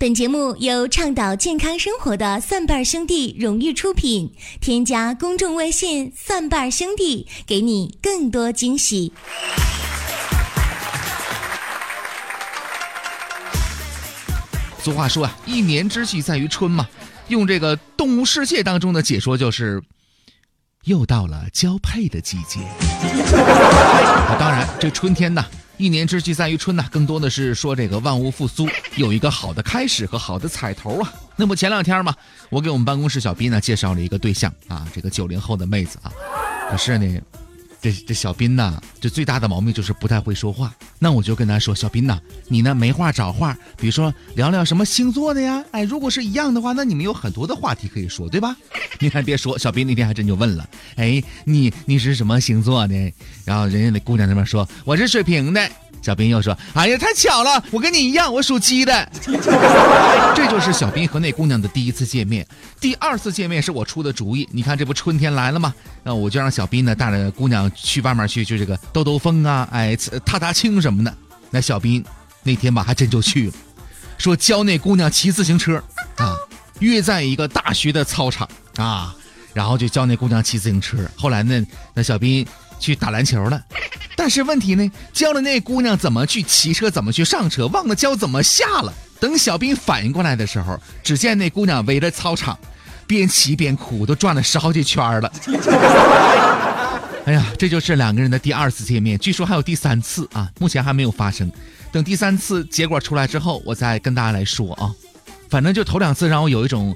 [0.00, 4.32] 本节目由倡导健康生活的蒜瓣兄弟荣誉出品。
[4.58, 9.12] 添加公众微信“蒜瓣兄弟”，给你更多惊喜。
[14.82, 16.88] 俗话说啊，一年之计在于春嘛。
[17.28, 19.82] 用这个动物世界当中的解说就是，
[20.84, 22.60] 又到了交配的季节。
[24.40, 25.44] 当然，这春天呢。
[25.80, 31.10] 一年之计在于春呐，更多的是说这个万物复苏，有一个好的开始和好的彩头啊。
[31.36, 32.14] 那么前两天嘛，
[32.50, 36.12] 我给我们办公室小斌呢介绍了一个对象啊，这个九零后的妹子啊，
[36.70, 37.20] 可是呢。
[37.80, 40.74] 这这小斌呐，这最大的毛病就是不太会说话。
[40.98, 45.64] 那我就跟他说：“小斌呐，你呢没话找话，比如说聊聊什么星座的呀？
[45.70, 48.56] 哎，如果是一样的话，那你们有很多的话题可以说，对吧？”
[49.00, 52.94] 你还别说，小斌那天还真就问了：“哎，你你是什么星座的？”
[53.46, 55.70] 然后人家那姑娘那边说：“我是水瓶的。”
[56.02, 59.08] 小斌又说：“哎呀，太巧了，我跟你一样，我属鸡的。
[60.34, 62.46] ”这就是小斌和那姑娘的第一次见面。
[62.80, 64.48] 第二次见面是我出的主意。
[64.50, 65.74] 你看，这不春天来了吗？
[66.02, 71.14] 那我就让小斌呢带着姑娘去外面去，就这个兜兜风啊，哎，踏踏青什么的。
[71.50, 72.02] 那小斌
[72.42, 73.52] 那天吧还真就去了，
[74.16, 75.82] 说教那姑娘骑自行车
[76.16, 76.34] 啊，
[76.78, 79.14] 约在一个大学的操场啊，
[79.52, 80.96] 然后就教那姑娘骑自行车。
[81.14, 82.46] 后来呢，那小斌
[82.78, 83.62] 去打篮球了。
[84.20, 88.92] 但是问题呢，教了那姑娘怎么去骑车，怎么去上车，忘了教怎么下了。
[89.18, 92.58] 等小兵反应过来的时候，只见那姑娘围着操场，
[93.06, 95.32] 边骑边哭，都转了十好几圈了。
[97.24, 101.50] 哎呀，这就是两个人的第二次见面，据说还有第三次啊，目前还没有发生。
[101.90, 104.92] 等第三次结果出来之后，我再跟大家来说啊。
[105.48, 106.94] 反正就头两次让我有一种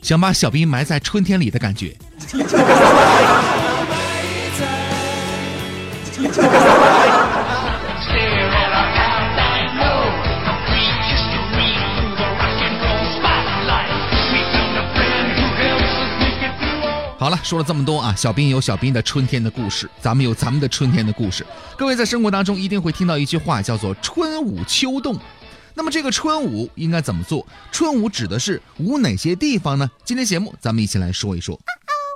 [0.00, 1.94] 想把小兵埋在春天里的感觉。
[17.18, 21.46] 好了，说了这么多啊，小兵有小兵的春天的故事，咱们有咱们的春天的故事。
[21.76, 25.16] 各位在生活当中一定会听到一句话，叫做“春捂秋冻”。
[25.74, 27.46] 那么这个春捂应该怎么做？
[27.70, 29.88] 春捂指的是捂哪些地方呢？
[30.04, 31.58] 今天节目咱们一起来说一说。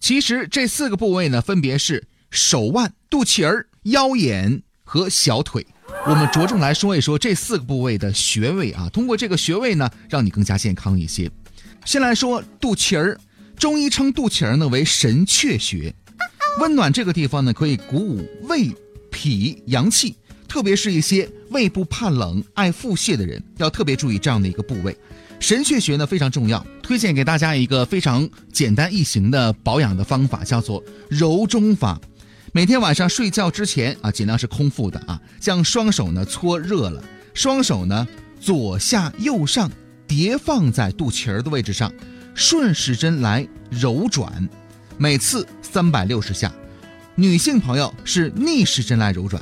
[0.00, 5.66] 其实这四个部位呢，分别是手腕、肚脐儿、腰眼和小腿。
[6.06, 11.30] 我们着重来说一说这四个部位的穴位啊，通过这个穴位呢，让你更加健康一些。
[11.84, 13.18] 先来说肚脐儿。
[13.56, 15.92] 中医称肚脐儿呢为神阙穴，
[16.60, 18.70] 温暖这个地方呢可以鼓舞胃
[19.10, 20.14] 脾阳气，
[20.46, 24.96] 特别是一些胃部怕冷、爱腹泻的人，要特别注意这样的一个部位。
[25.40, 32.00] 神阙穴呢非常重要，推荐给大家一个非常简单易行的保养的方法，叫做揉中法。
[32.58, 37.00] 每天晚上睡觉之前啊，尽量是空腹的啊，将双手呢搓热了，
[37.32, 38.04] 双手呢
[38.40, 39.70] 左下右上
[40.08, 41.94] 叠放在肚脐儿的位置上。
[42.34, 44.48] 顺时针来揉转，
[44.96, 46.52] 每次三百六十下。
[47.14, 49.40] 女性朋友是逆时针来揉转。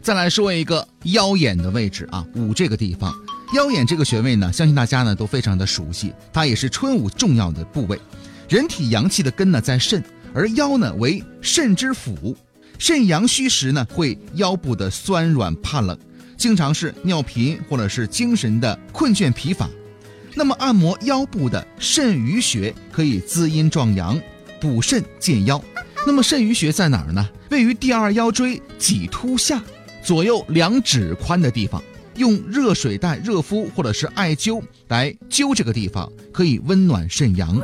[0.00, 3.12] 再来说一个腰眼的位置啊，五这个地方。
[3.52, 8.00] 腰眼这个穴位呢，相信大家呢都非常的熟悉，它也是春捂重要的部位。
[8.48, 10.00] 人体阳气的根呢在肾，
[10.32, 12.36] 而腰呢为肾之府。
[12.78, 15.98] 肾阳虚时呢，会腰部的酸软怕冷，
[16.36, 19.68] 经常是尿频或者是精神的困倦疲乏。
[20.34, 24.20] 那么按摩腰部的肾俞穴可以滋阴壮阳、
[24.60, 25.62] 补肾健腰。
[26.06, 27.28] 那么肾俞穴在哪儿呢？
[27.50, 29.62] 位于第二腰椎棘突下
[30.02, 31.82] 左右两指宽的地方。
[32.16, 37.60] 用热水袋热敷或者是艾灸来灸这个地方，可以温暖肾阳。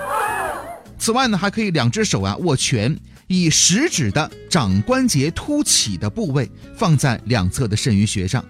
[1.01, 2.95] 此外呢，还可以两只手啊握拳，
[3.27, 8.45] 以食指的掌关节凸起的部位放在两侧的肾俞穴上。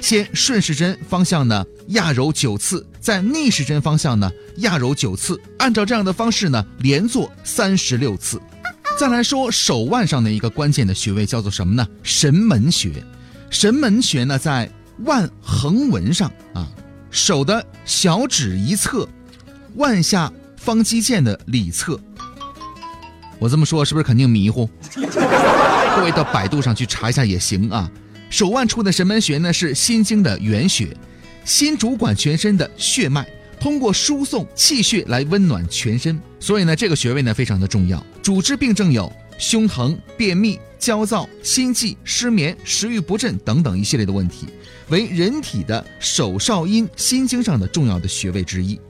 [0.00, 8.40] 先顺时针方向呢压揉九次，在逆时针方向呢压揉九次，按照这样的方式呢连做三十六次。
[8.98, 11.86] 再来说手腕上的一个关键的穴位叫做什么呢？
[12.02, 12.92] 神门穴。
[13.50, 14.68] 神门穴呢在
[15.04, 16.68] 腕横纹上啊，
[17.10, 19.08] 手的小指一侧，
[19.76, 20.32] 腕下
[20.64, 22.00] 方肌腱的里侧。
[23.38, 24.66] 我这么说是不是肯定迷糊？
[25.94, 27.90] 各位到百度上去查一下也行啊。
[28.30, 30.96] 手腕处的神门穴呢，是心经的原穴，
[31.44, 33.26] 心主管全身的血脉，
[33.60, 38.02] 通过输送气血来温暖全身，所以呢，这个穴位呢非常的重要。
[38.22, 44.46] 主治病症有胸疼、便秘、焦躁、心悸、失眠、食欲不振等等一系列的问题，
[44.88, 48.80] 为人体的手少阴心经上的重要的穴位之一。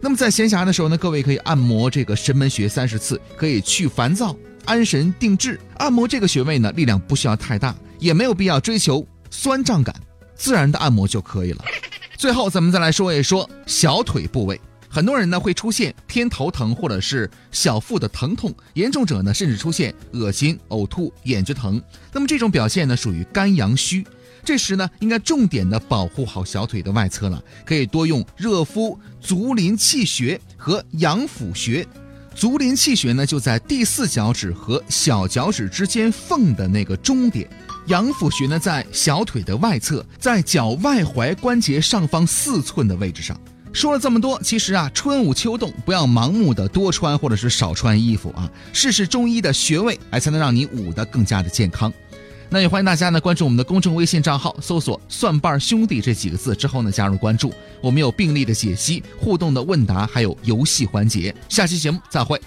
[0.00, 5.58] 那么在闲暇的时候呢，各位可以按摩这个神门穴三十次，可以去烦躁、安神定志。
[5.78, 7.74] 按摩这个穴位呢，力量不需要太大。
[7.98, 9.92] 也没有必要追求酸胀感，
[10.36, 11.64] 自然的按摩就可以了。
[12.16, 14.60] 最后，咱们再来说一说小腿部位。
[14.88, 21.82] 很多人呢会出现偏头疼或者是小腹的疼痛，严重者呢甚至出现恶心、呕吐、眼睛疼。
[22.12, 24.06] 那么这种表现呢属于肝阳虚，
[24.48, 31.86] 这时呢应该重点的保护好小腿的外侧了，可以多用热敷足临气穴和阳府穴。
[32.34, 37.46] 足临气穴呢就在第四脚趾和小脚趾之间缝的那个中点，
[37.88, 43.38] 阳府穴呢在小腿的外侧，在脚外踝关节上方四寸的位置上。
[43.74, 51.92] 说了这么多，其实啊，春捂秋冻，不要盲目的多穿或者是少穿衣服啊，试试中医的穴位，哎，才能让你捂得更加的健康。
[52.50, 57.52] 那也欢迎大家呢关注我们的公众微信账号，搜索“蒜瓣兄弟”这几个字之后呢加入关注，
[57.82, 61.34] 我们有病例的解析、互动的问答，还有游戏环节。
[61.48, 62.40] 下期节目再会。